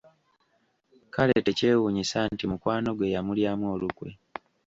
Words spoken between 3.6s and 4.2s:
olukwe.